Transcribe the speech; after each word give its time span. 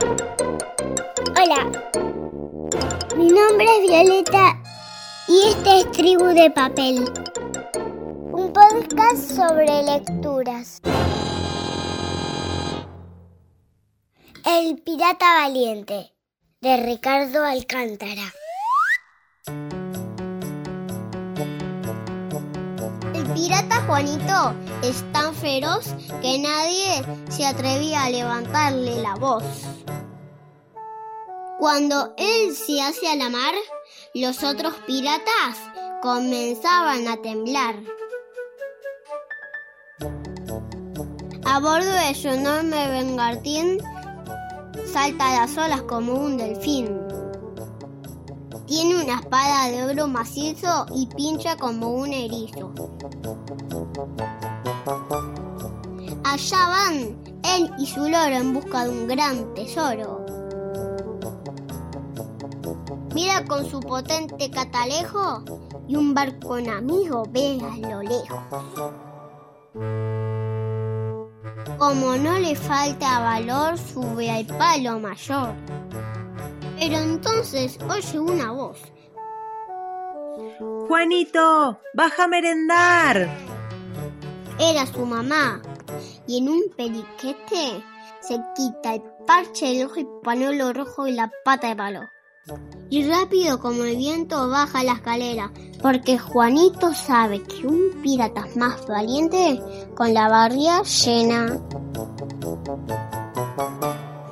Hola, 0.00 1.70
mi 3.16 3.28
nombre 3.28 3.66
es 3.76 3.82
Violeta 3.82 4.58
y 5.28 5.48
este 5.48 5.80
es 5.80 5.90
Tribu 5.92 6.24
de 6.26 6.50
Papel, 6.50 7.04
un 8.32 8.52
podcast 8.52 9.30
sobre 9.30 9.82
lecturas. 9.82 10.80
El 14.46 14.80
Pirata 14.82 15.34
Valiente, 15.42 16.14
de 16.62 16.76
Ricardo 16.78 17.44
Alcántara. 17.44 18.32
Pirata 23.34 23.82
Juanito 23.86 24.54
es 24.82 25.04
tan 25.12 25.34
feroz 25.34 25.94
que 26.22 26.38
nadie 26.38 27.02
se 27.28 27.46
atrevía 27.46 28.04
a 28.04 28.10
levantarle 28.10 29.02
la 29.02 29.14
voz. 29.14 29.44
Cuando 31.58 32.14
él 32.16 32.54
se 32.54 32.80
hace 32.80 33.08
a 33.08 33.16
la 33.16 33.28
mar, 33.28 33.54
los 34.14 34.42
otros 34.42 34.74
piratas 34.86 35.58
comenzaban 36.02 37.06
a 37.08 37.16
temblar. 37.18 37.76
A 41.44 41.58
bordo 41.60 41.92
de 41.92 42.14
su 42.14 42.28
enorme 42.28 42.88
bengartín 42.88 43.78
salta 44.90 45.28
a 45.28 45.40
las 45.40 45.58
olas 45.58 45.82
como 45.82 46.14
un 46.14 46.38
delfín. 46.38 47.09
Tiene 48.70 49.02
una 49.02 49.16
espada 49.18 49.68
de 49.68 49.82
oro 49.82 50.06
macizo 50.06 50.86
y 50.94 51.04
pincha 51.06 51.56
como 51.56 51.88
un 51.88 52.12
erizo. 52.12 52.72
Allá 56.22 56.68
van 56.68 57.18
él 57.42 57.72
y 57.80 57.86
su 57.86 58.02
loro 58.02 58.32
en 58.32 58.54
busca 58.54 58.84
de 58.84 58.90
un 58.90 59.08
gran 59.08 59.54
tesoro. 59.54 60.24
Mira 63.12 63.44
con 63.44 63.68
su 63.68 63.80
potente 63.80 64.48
catalejo 64.52 65.42
y 65.88 65.96
un 65.96 66.14
barco 66.14 66.50
con 66.50 66.68
amigo 66.68 67.24
ve 67.28 67.58
a 67.60 67.76
lo 67.76 68.02
lejos. 68.02 68.38
Como 71.76 72.16
no 72.18 72.38
le 72.38 72.54
falta 72.54 73.18
valor, 73.18 73.76
sube 73.76 74.30
al 74.30 74.46
palo 74.46 75.00
mayor. 75.00 75.56
Pero 76.80 76.96
entonces 76.96 77.78
oye 77.90 78.18
una 78.18 78.52
voz. 78.52 78.78
Juanito, 80.88 81.78
baja 81.92 82.24
a 82.24 82.26
merendar. 82.26 83.28
Era 84.58 84.86
su 84.86 85.04
mamá. 85.04 85.60
Y 86.26 86.38
en 86.38 86.48
un 86.48 86.62
periquete 86.74 87.84
se 88.22 88.40
quita 88.56 88.94
el 88.94 89.02
parche 89.26 89.66
del 89.66 89.86
ojo, 89.86 89.96
el 89.96 90.06
pañuelo 90.24 90.72
rojo 90.72 91.06
y 91.06 91.12
la 91.12 91.30
pata 91.44 91.68
de 91.68 91.76
palo. 91.76 92.00
Y 92.88 93.06
rápido 93.06 93.60
como 93.60 93.84
el 93.84 93.96
viento 93.96 94.48
baja 94.48 94.82
la 94.82 94.94
escalera, 94.94 95.52
porque 95.82 96.18
Juanito 96.18 96.94
sabe 96.94 97.42
que 97.42 97.66
un 97.66 98.00
pirata 98.02 98.46
es 98.46 98.56
más 98.56 98.86
valiente 98.86 99.60
con 99.94 100.14
la 100.14 100.30
barriga 100.30 100.82
llena. 100.82 101.60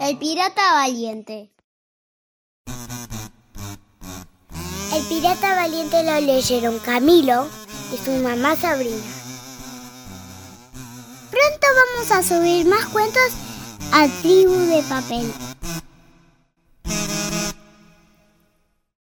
El 0.00 0.18
pirata 0.18 0.74
valiente. 0.74 1.55
Pirata 5.08 5.54
valiente 5.54 6.02
lo 6.02 6.20
leyeron 6.20 6.78
Camilo 6.80 7.48
y 7.92 7.96
su 8.04 8.10
mamá 8.22 8.56
Sabrina. 8.56 8.96
Pronto 11.30 11.66
vamos 11.74 12.10
a 12.10 12.22
subir 12.22 12.66
más 12.66 12.86
cuentos 12.86 13.32
a 13.92 14.08
Tribu 14.22 14.54
de 14.54 14.82
Papel. 14.88 15.45